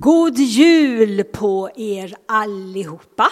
[0.00, 3.26] God jul på er allihopa.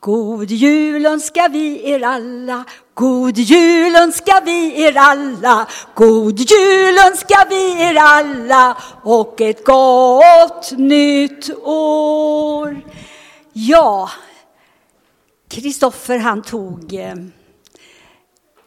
[0.00, 2.58] God jul önskar vi er alla,
[2.94, 5.54] god jul önskar vi er alla,
[5.94, 12.80] god jul önskar vi er alla och ett gott nytt år.
[13.52, 14.10] Ja,
[15.48, 17.16] Kristoffer han tog eh,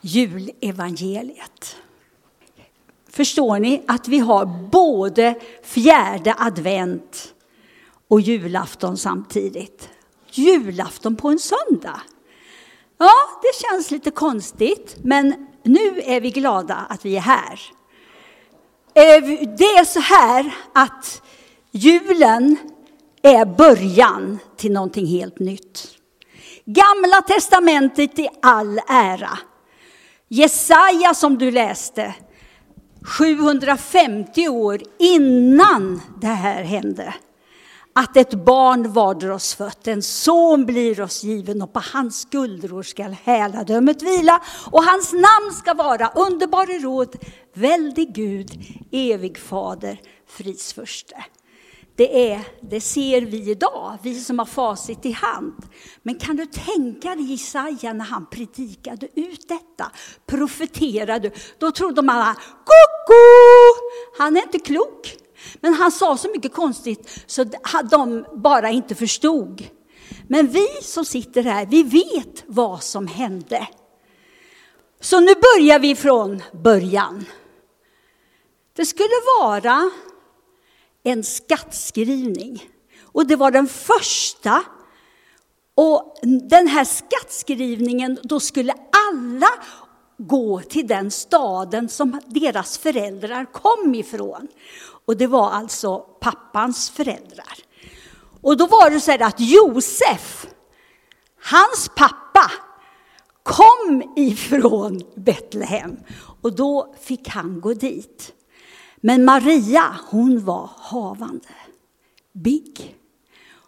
[0.01, 1.75] julevangeliet.
[3.15, 7.33] Förstår ni att vi har både fjärde advent
[8.07, 9.89] och julafton samtidigt?
[10.31, 12.01] Julafton på en söndag.
[12.97, 13.11] Ja,
[13.41, 17.59] det känns lite konstigt, men nu är vi glada att vi är här.
[18.93, 19.23] Eh,
[19.57, 21.21] det är så här att
[21.71, 22.57] julen
[23.21, 25.87] är början till någonting helt nytt.
[26.65, 29.39] Gamla testamentet i all ära.
[30.27, 32.15] Jesaja som du läste,
[33.05, 37.13] 750 år innan det här hände.
[37.93, 42.83] Att ett barn varder oss fött, en son blir oss given och på hans skuldror
[42.83, 47.15] skall häladömet vila och hans namn ska vara underbare råd,
[47.53, 48.51] väldig Gud,
[48.91, 51.15] evig fader, fridsförste.
[51.95, 55.55] Det, är, det ser vi idag, vi som har facit i hand.
[56.03, 59.91] Men kan du tänka dig Jesaja när han predikade ut detta,
[60.25, 63.19] profeterade, då trodde man att koko,
[64.17, 65.17] han är inte klok.
[65.61, 67.45] Men han sa så mycket konstigt så
[67.89, 69.63] de bara inte förstod.
[70.27, 73.67] Men vi som sitter här, vi vet vad som hände.
[75.01, 77.25] Så nu börjar vi från början.
[78.75, 79.91] Det skulle vara
[81.05, 82.69] en skattskrivning.
[83.03, 84.63] Och det var den första.
[85.75, 88.73] Och den här skattskrivningen, då skulle
[89.09, 89.49] alla
[90.17, 94.47] gå till den staden som deras föräldrar kom ifrån.
[95.05, 97.57] Och det var alltså pappans föräldrar.
[98.41, 100.47] Och då var det så här att Josef,
[101.41, 102.51] hans pappa,
[103.43, 105.97] kom ifrån Betlehem.
[106.41, 108.33] Och då fick han gå dit.
[109.01, 111.49] Men Maria, hon var havande.
[112.33, 112.95] Big.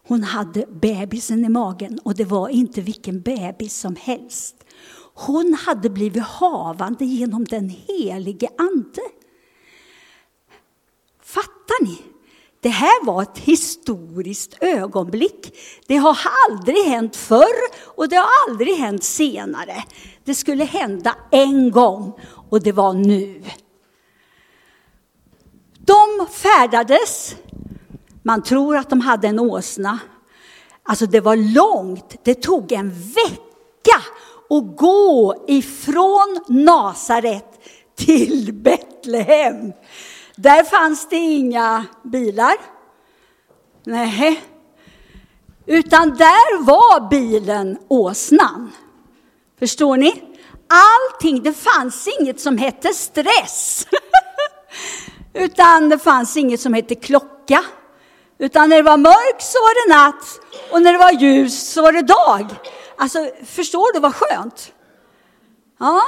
[0.08, 4.56] Hon hade bebisen i magen och det var inte vilken bebis som helst.
[5.14, 9.02] Hon hade blivit havande genom den helige Ande.
[11.24, 11.98] Fattar ni?
[12.60, 15.58] Det här var ett historiskt ögonblick.
[15.88, 16.18] Det har
[16.50, 19.84] aldrig hänt förr och det har aldrig hänt senare.
[20.24, 23.44] Det skulle hända en gång och det var nu.
[25.88, 27.36] De färdades.
[28.24, 30.00] Man tror att de hade en åsna.
[30.84, 32.16] Alltså det var långt.
[32.24, 34.02] Det tog en vecka
[34.50, 37.46] att gå ifrån Nasaret
[37.96, 39.74] till Betlehem.
[40.36, 42.56] Där fanns det inga bilar.
[43.84, 44.42] Nej.
[45.66, 48.72] Utan där var bilen åsnan.
[49.59, 50.24] Förstår ni?
[50.68, 53.88] Allting, det fanns inget som hette stress.
[55.38, 57.64] Utan det fanns inget som hette klocka.
[58.38, 60.40] Utan när det var mörkt så var det natt
[60.72, 62.56] och när det var ljus så var det dag.
[62.98, 64.74] Alltså, förstår du vad skönt?
[65.80, 66.02] Ja.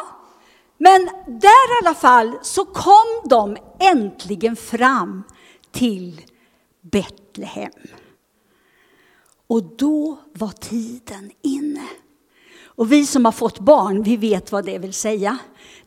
[0.78, 5.24] Men där i alla fall så kom de äntligen fram
[5.72, 6.22] till
[6.82, 7.72] Betlehem.
[9.48, 11.88] Och då var tiden inne.
[12.80, 15.38] Och vi som har fått barn, vi vet vad det vill säga.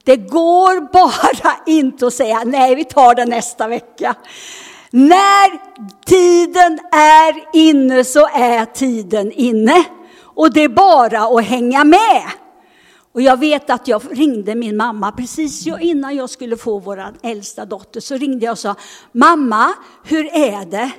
[0.04, 4.14] Det går bara inte att säga nej, vi tar det nästa vecka.
[4.90, 5.50] När
[6.06, 9.84] tiden är inne så är tiden inne.
[10.20, 12.22] Och det är bara att hänga med.
[13.12, 17.64] Och jag vet att jag ringde min mamma precis innan jag skulle få vår äldsta
[17.64, 18.00] dotter.
[18.00, 18.74] Så ringde jag och sa,
[19.12, 19.74] mamma,
[20.04, 20.90] hur är det?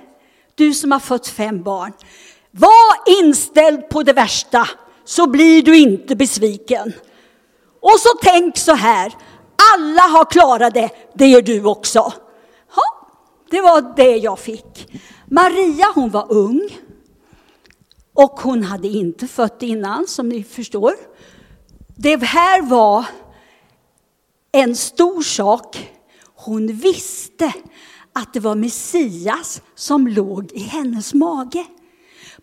[0.56, 1.94] Du som har fått fem barn.
[2.52, 4.68] Var inställd på det värsta
[5.06, 6.94] så blir du inte besviken.
[7.82, 9.14] Och så tänk så här,
[9.76, 12.14] alla har klarat det, det gör du också.
[12.76, 13.08] Ja,
[13.50, 15.02] det var det jag fick.
[15.26, 16.70] Maria hon var ung.
[18.14, 20.94] Och hon hade inte fött innan som ni förstår.
[21.96, 23.06] Det här var
[24.52, 25.92] en stor sak.
[26.36, 27.54] Hon visste
[28.14, 31.66] att det var Messias som låg i hennes mage.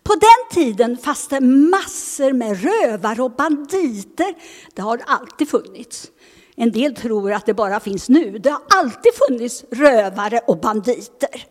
[0.03, 4.35] På den tiden fanns det massor med rövare och banditer.
[4.73, 6.11] Det har alltid funnits.
[6.55, 8.37] En del tror att det bara finns nu.
[8.37, 11.45] Det har alltid funnits rövare och banditer.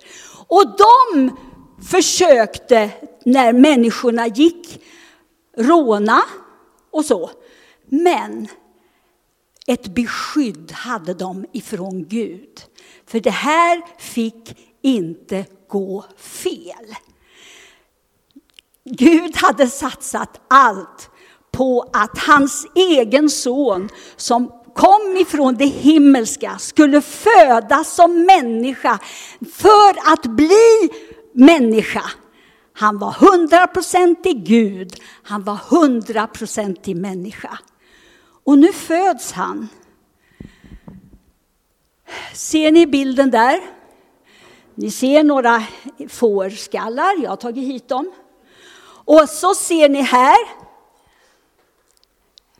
[0.47, 1.37] Och de
[1.91, 2.91] försökte,
[3.25, 4.83] när människorna gick,
[5.57, 6.21] råna
[6.91, 7.31] och så.
[7.87, 8.49] Men
[9.67, 12.61] ett beskydd hade de ifrån Gud.
[13.07, 16.95] För det här fick inte gå fel.
[18.85, 21.11] Gud hade satsat allt
[21.53, 28.99] på att hans egen son som kom ifrån det himmelska skulle födas som människa
[29.53, 30.91] för att bli
[31.33, 32.11] människa.
[32.73, 37.59] Han var hundraprocentig Gud, han var hundraprocentig människa.
[38.45, 39.69] Och nu föds han.
[42.35, 43.61] Ser ni bilden där?
[44.75, 45.63] Ni ser några
[46.09, 48.13] fårskallar, jag har tagit hit dem.
[49.11, 50.37] Och så ser ni här.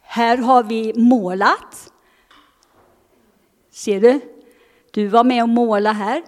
[0.03, 1.93] Här har vi målat.
[3.73, 4.21] Ser du?
[4.91, 6.23] Du var med och målade här.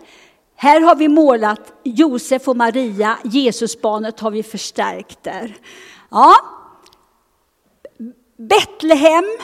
[0.54, 5.56] Här har vi målat Josef och Maria, Jesusbarnet har vi förstärkt där.
[6.10, 6.34] Ja.
[8.36, 9.38] Betlehem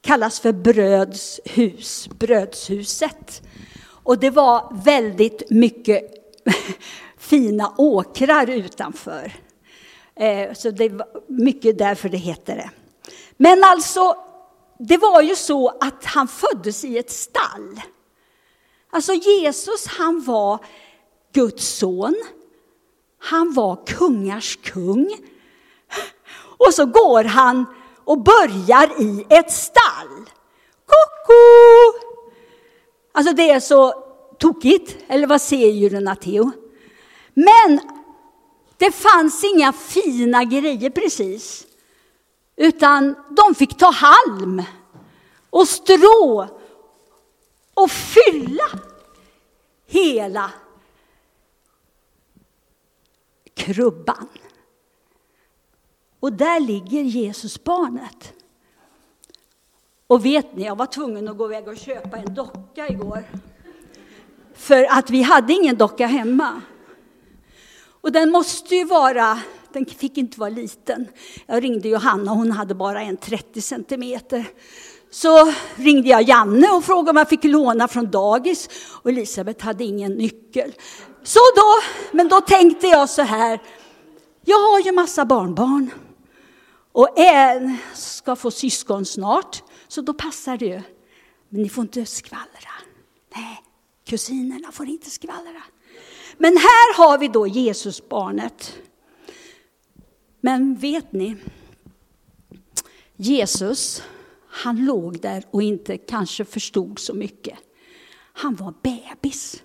[0.00, 3.42] kallas för brödshus, brödshuset.
[3.84, 6.02] Och det var väldigt mycket
[7.32, 9.32] fina åkrar utanför.
[10.16, 12.70] Eh, så det var mycket därför det heter det.
[13.36, 14.16] Men alltså,
[14.78, 17.80] det var ju så att han föddes i ett stall.
[18.90, 20.58] Alltså Jesus, han var
[21.32, 22.14] Guds son.
[23.18, 25.16] Han var kungars kung.
[26.58, 27.64] Och så går han
[28.04, 30.30] och börjar i ett stall.
[30.86, 32.08] Koko!
[33.12, 33.92] Alltså det är så
[34.38, 36.52] tokigt, eller vad säger du Natteo?
[37.34, 37.80] Men
[38.76, 41.66] det fanns inga fina grejer precis.
[42.56, 44.62] Utan de fick ta halm
[45.50, 46.48] och strå
[47.74, 48.80] och fylla
[49.86, 50.50] hela
[53.54, 54.28] krubban.
[56.20, 58.32] Och där ligger Jesusbarnet.
[60.06, 63.24] Och vet ni, jag var tvungen att gå iväg och köpa en docka igår.
[64.54, 66.62] För att vi hade ingen docka hemma.
[68.02, 69.38] Och den måste ju vara,
[69.72, 71.08] den fick inte vara liten.
[71.46, 74.44] Jag ringde Johanna, hon hade bara en 30 centimeter.
[75.10, 78.68] Så ringde jag Janne och frågade om jag fick låna från dagis.
[79.02, 80.72] Och Elisabeth hade ingen nyckel.
[81.22, 81.80] Så då,
[82.12, 83.60] men då tänkte jag så här,
[84.44, 85.90] jag har ju massa barnbarn.
[86.92, 90.82] Och en ska få syskon snart, så då passar det ju.
[91.48, 92.72] Men ni får inte skvallra.
[93.36, 93.62] Nej,
[94.04, 95.62] kusinerna får inte skvallra.
[96.38, 98.78] Men här har vi då Jesusbarnet.
[100.40, 101.36] Men vet ni,
[103.16, 104.02] Jesus,
[104.48, 107.58] han låg där och inte kanske förstod så mycket.
[108.32, 109.62] Han var bebis.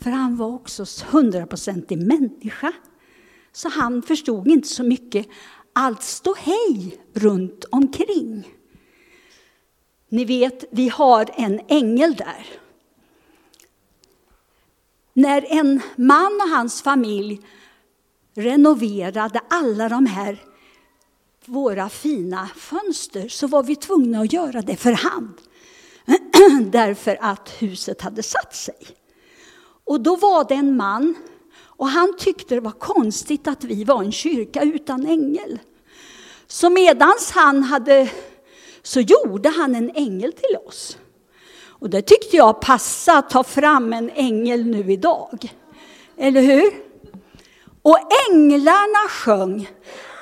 [0.00, 2.72] För han var också hundraprocentig människa.
[3.52, 5.26] Så han förstod inte så mycket.
[5.72, 8.48] Allt stå hej runt omkring.
[10.08, 12.46] Ni vet, vi har en ängel där.
[15.12, 17.40] När en man och hans familj
[18.34, 20.42] renoverade alla de här
[21.44, 25.34] våra fina fönster så var vi tvungna att göra det för hand.
[26.72, 28.86] Därför att huset hade satt sig.
[29.84, 31.14] Och då var det en man
[31.80, 35.58] och han tyckte det var konstigt att vi var en kyrka utan ängel.
[36.46, 38.10] Så medans han hade,
[38.82, 40.98] så gjorde han en ängel till oss.
[41.80, 45.54] Och det tyckte jag passade att ta fram en ängel nu idag.
[46.16, 46.72] Eller hur?
[47.82, 47.98] Och
[48.30, 49.68] änglarna sjöng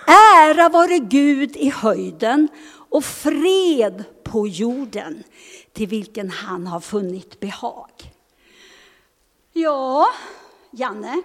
[0.08, 2.48] Ära vare Gud i höjden
[2.90, 5.22] och fred på jorden
[5.72, 7.90] till vilken han har funnit behag.
[9.52, 10.06] Ja,
[10.70, 11.22] Janne,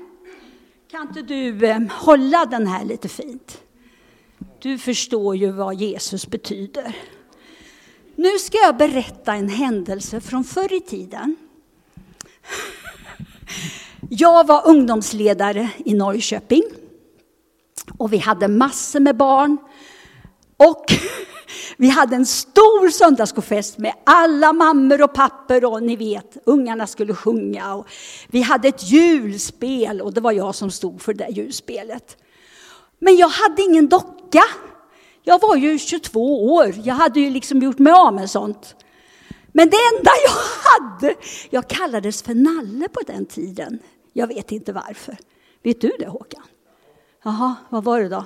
[0.91, 3.61] kan inte du eh, hålla den här lite fint?
[4.59, 6.95] Du förstår ju vad Jesus betyder.
[8.15, 11.35] Nu ska jag berätta en händelse från förr i tiden.
[14.09, 16.63] Jag var ungdomsledare i Norrköping.
[17.97, 19.57] Och vi hade massor med barn.
[20.57, 20.85] Och
[21.77, 27.13] vi hade en stor söndagsskofest med alla mammor och pappor och ni vet, ungarna skulle
[27.13, 27.75] sjunga.
[27.75, 27.87] Och
[28.27, 32.17] vi hade ett julspel och det var jag som stod för det julspelet.
[32.99, 34.43] Men jag hade ingen docka.
[35.23, 38.75] Jag var ju 22 år, jag hade ju liksom gjort mig av med sånt.
[39.51, 40.33] Men det enda jag
[40.71, 41.15] hade,
[41.49, 43.79] jag kallades för Nalle på den tiden.
[44.13, 45.17] Jag vet inte varför.
[45.63, 46.43] Vet du det Håkan?
[47.23, 48.25] Jaha, vad var det då?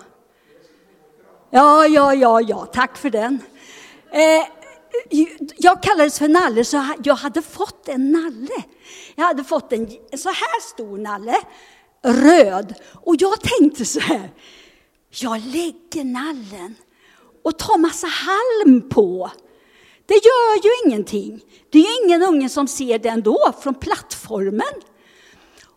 [1.50, 3.40] Ja, ja, ja, ja, tack för den.
[4.12, 4.46] Eh,
[5.58, 8.64] jag kallades för Nalle, så jag hade fått en nalle.
[9.16, 9.88] Jag hade fått en
[10.18, 11.38] så här stor nalle,
[12.02, 12.74] röd.
[12.94, 14.32] Och jag tänkte så här,
[15.10, 16.76] jag lägger nallen
[17.48, 19.32] och tar massa halm på.
[20.06, 21.42] Det gör ju ingenting.
[21.70, 24.74] Det är ju ingen unge som ser det ändå från plattformen.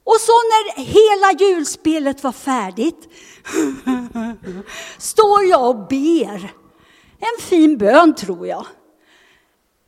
[0.05, 3.09] Och så när hela julspelet var färdigt
[4.99, 6.53] står jag och ber.
[7.19, 8.67] En fin bön tror jag.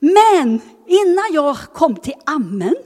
[0.01, 2.77] Men innan jag kom till amen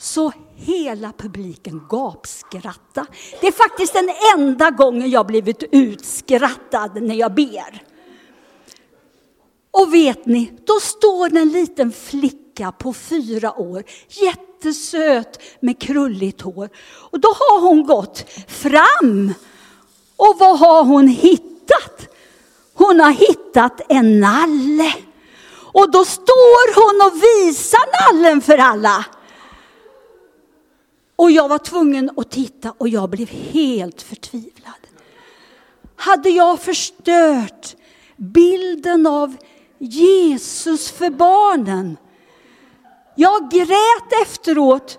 [0.00, 3.06] så hela publiken gapskratta.
[3.40, 7.82] Det är faktiskt den enda gången jag blivit utskrattad när jag ber.
[9.70, 16.68] Och vet ni, då står en liten flicka på fyra år, jättesöt med krulligt hår.
[17.10, 19.34] Och då har hon gått fram.
[20.16, 22.08] Och vad har hon hittat?
[22.74, 24.94] Hon har hittat en nalle.
[25.72, 29.04] Och då står hon och visar nallen för alla.
[31.18, 34.74] Och jag var tvungen att titta och jag blev helt förtvivlad.
[35.96, 37.76] Hade jag förstört
[38.16, 39.36] bilden av
[39.78, 41.96] Jesus för barnen?
[43.14, 44.98] Jag grät efteråt.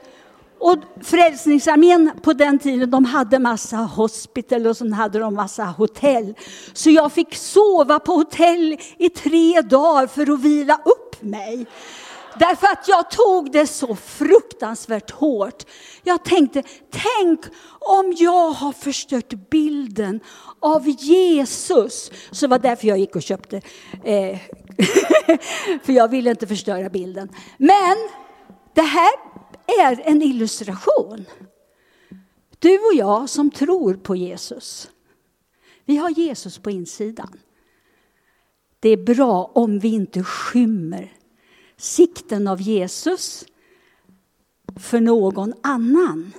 [0.59, 6.33] Och Frälsningsarmén på den tiden, de hade massa hospital och så hade de massa hotell.
[6.73, 11.67] Så jag fick sova på hotell i tre dagar för att vila upp mig.
[12.39, 15.65] Därför att jag tog det så fruktansvärt hårt.
[16.03, 17.39] Jag tänkte, tänk
[17.79, 20.19] om jag har förstört bilden
[20.60, 22.12] av Jesus.
[22.31, 23.62] Så det var därför jag gick och köpte,
[24.03, 24.39] eh,
[25.84, 27.29] för jag ville inte förstöra bilden.
[27.58, 27.98] Men
[28.74, 29.12] det här
[29.81, 31.25] är en illustration.
[32.60, 34.89] Du och jag som tror på Jesus,
[35.86, 37.39] vi har Jesus på insidan.
[38.79, 41.18] Det är bra om vi inte skymmer
[41.79, 43.45] sikten av Jesus
[44.79, 46.33] för någon annan.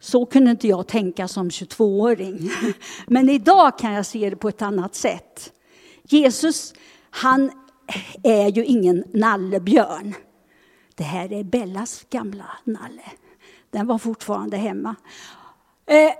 [0.00, 2.50] Så kunde inte jag tänka som 22-åring.
[3.06, 5.52] Men idag kan jag se det på ett annat sätt.
[6.02, 6.74] Jesus,
[7.10, 7.50] han
[8.22, 10.14] är ju ingen nallebjörn.
[10.94, 13.12] Det här är Bellas gamla nalle.
[13.70, 14.94] Den var fortfarande hemma.
[15.86, 16.12] Eh,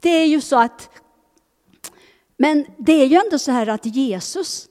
[0.00, 0.90] det är ju så att,
[2.36, 4.68] men det är ju ändå så här att Jesus,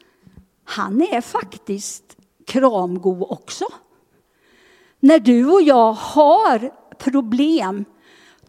[0.69, 3.65] han är faktiskt kramgo också.
[4.99, 7.85] När du och jag har problem,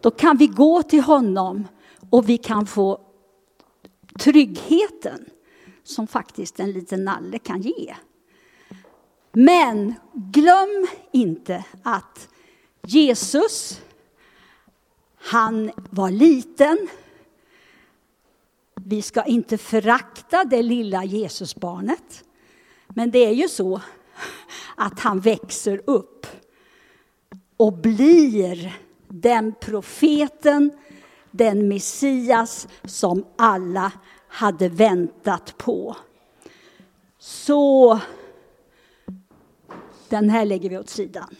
[0.01, 1.67] då kan vi gå till honom
[2.09, 3.01] och vi kan få
[4.19, 5.25] tryggheten
[5.83, 7.95] som faktiskt en liten nalle kan ge.
[9.31, 12.29] Men glöm inte att
[12.87, 13.81] Jesus,
[15.17, 16.87] han var liten.
[18.91, 22.23] Vi ska inte förakta det lilla Jesusbarnet.
[22.87, 23.81] Men det är ju så
[24.75, 26.27] att han växer upp
[27.57, 30.71] och blir den profeten,
[31.31, 33.91] den Messias som alla
[34.27, 35.95] hade väntat på.
[37.19, 37.99] Så
[40.09, 41.35] den här lägger vi åt sidan.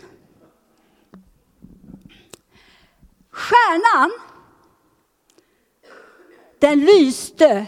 [3.29, 4.11] Stjärnan,
[6.61, 7.65] den lyste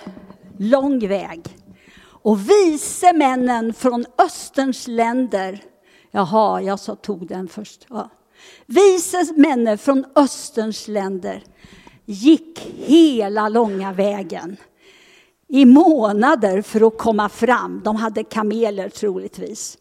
[0.58, 1.58] lång väg.
[2.06, 5.64] Och vise männen från Österns länder,
[6.12, 7.86] jaha, jag så tog den först.
[7.90, 8.10] Ja.
[8.66, 11.44] Vise männen från Österns länder
[12.06, 14.58] gick hela långa vägen
[15.48, 17.82] i månader för att komma fram.
[17.84, 19.78] De hade kameler troligtvis.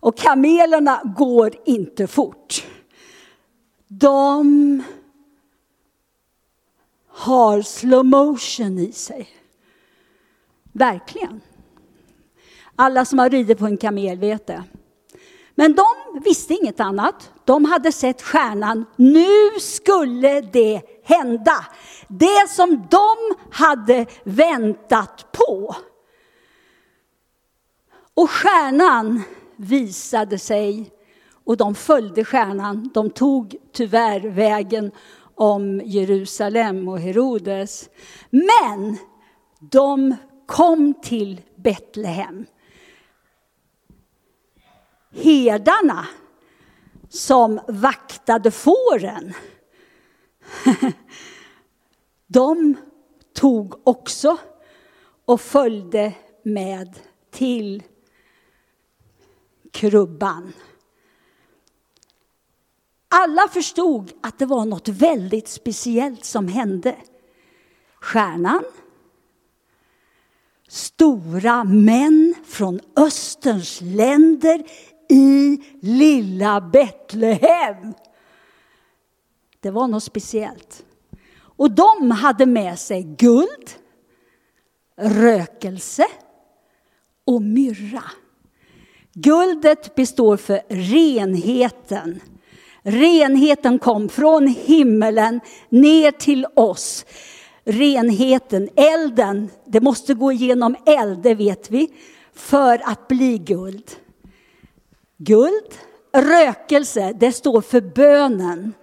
[0.00, 2.66] Och kamelerna går inte fort.
[3.88, 4.82] De
[7.18, 9.28] har slow motion i sig.
[10.72, 11.40] Verkligen.
[12.76, 14.64] Alla som har ridit på en kamel vet det.
[15.54, 15.86] Men de
[16.24, 17.32] visste inget annat.
[17.44, 18.84] De hade sett stjärnan.
[18.96, 21.66] Nu skulle det hända.
[22.08, 23.16] Det som de
[23.50, 25.76] hade väntat på.
[28.14, 29.22] Och stjärnan
[29.56, 30.90] visade sig
[31.44, 32.90] och de följde stjärnan.
[32.94, 34.90] De tog tyvärr vägen
[35.38, 37.90] om Jerusalem och Herodes.
[38.30, 38.96] Men
[39.60, 40.16] de
[40.46, 42.46] kom till Betlehem.
[45.10, 46.06] Herdarna
[47.08, 49.32] som vaktade fåren,
[52.26, 52.76] de
[53.34, 54.36] tog också
[55.24, 56.98] och följde med
[57.30, 57.82] till
[59.72, 60.52] krubban.
[63.20, 66.96] Alla förstod att det var något väldigt speciellt som hände.
[68.00, 68.64] Stjärnan,
[70.68, 74.64] stora män från Österns länder
[75.08, 77.94] i lilla Betlehem.
[79.60, 80.84] Det var något speciellt.
[81.40, 83.70] Och de hade med sig guld,
[84.96, 86.06] rökelse
[87.24, 88.04] och myrra.
[89.12, 92.20] Guldet består för renheten.
[92.82, 97.04] Renheten kom från himmelen ner till oss.
[97.64, 101.88] Renheten, elden, det måste gå igenom eld, det vet vi,
[102.34, 103.90] för att bli guld.
[105.18, 105.74] Guld,
[106.12, 108.74] rökelse, det står för bönen.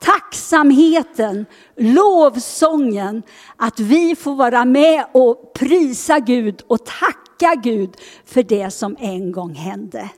[0.00, 3.22] Tacksamheten, lovsången,
[3.56, 9.32] att vi får vara med och prisa Gud och tacka Gud för det som en
[9.32, 10.10] gång hände.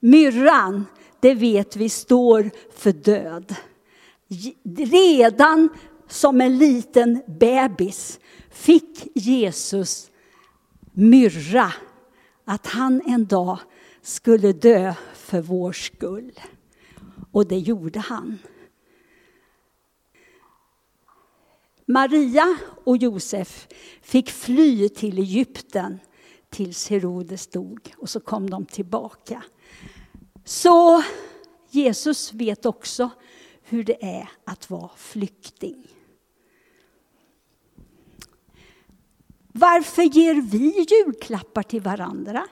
[0.00, 0.86] Myrran,
[1.22, 3.54] det vet vi står för död.
[4.76, 5.68] Redan
[6.08, 10.10] som en liten bebis fick Jesus
[10.92, 11.72] myrra
[12.44, 13.58] att han en dag
[14.02, 16.40] skulle dö för vår skull.
[17.32, 18.38] Och det gjorde han.
[21.86, 23.68] Maria och Josef
[24.02, 25.98] fick fly till Egypten
[26.50, 29.42] tills Herodes dog och så kom de tillbaka.
[30.44, 31.02] Så
[31.70, 33.10] Jesus vet också
[33.62, 35.86] hur det är att vara flykting.
[39.52, 42.46] Varför ger vi julklappar till varandra?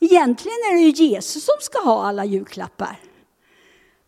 [0.00, 3.00] Egentligen är det ju Jesus som ska ha alla julklappar.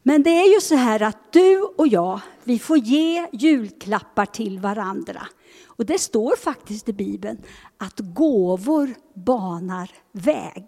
[0.03, 4.59] Men det är ju så här att du och jag, vi får ge julklappar till
[4.59, 5.27] varandra.
[5.67, 7.43] Och det står faktiskt i Bibeln
[7.79, 10.67] att gåvor banar väg.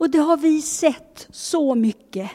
[0.00, 2.30] Och det har vi sett så mycket.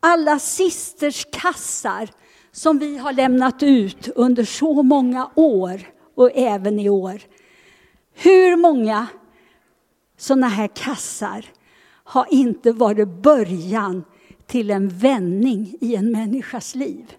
[0.00, 2.08] Alla sisters kassar
[2.52, 5.80] som vi har lämnat ut under så många år
[6.14, 7.20] och även i år.
[8.14, 9.06] Hur många
[10.18, 11.44] sådana här kassar
[12.04, 14.04] har inte varit början
[14.46, 17.12] till en vändning i en människas liv?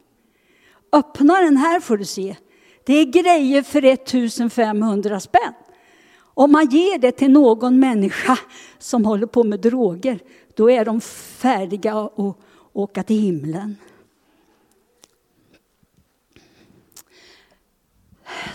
[0.91, 2.35] Öppna den här får du se.
[2.85, 5.53] Det är grejer för 1500 spänn.
[6.33, 8.39] Om man ger det till någon människa
[8.77, 10.19] som håller på med droger,
[10.53, 12.37] då är de färdiga att
[12.73, 13.77] åka till himlen.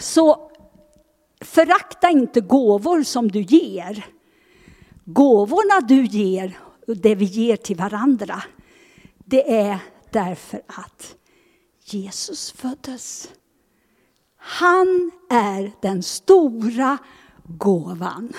[0.00, 0.50] Så
[1.40, 4.06] förakta inte gåvor som du ger.
[5.04, 8.42] Gåvorna du ger, det vi ger till varandra,
[9.16, 9.78] det är
[10.10, 11.16] därför att
[11.84, 13.30] Jesus föddes.
[14.36, 16.98] Han är den stora
[17.48, 18.32] gåvan.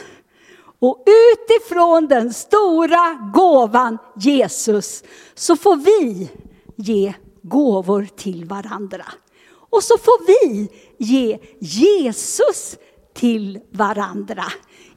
[0.79, 6.29] Och utifrån den stora gåvan Jesus så får vi
[6.75, 9.05] ge gåvor till varandra.
[9.51, 12.77] Och så får vi ge Jesus
[13.13, 14.43] till varandra.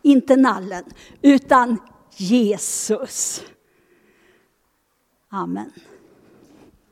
[0.02, 0.84] Inte nallen,
[1.22, 1.78] utan
[2.16, 3.42] Jesus.
[5.30, 5.72] Amen.